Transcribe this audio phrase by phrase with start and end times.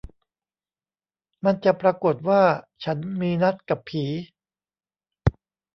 [1.45, 2.41] มันจะปรากฏว่า
[2.83, 4.05] ฉันมีนัดกับผี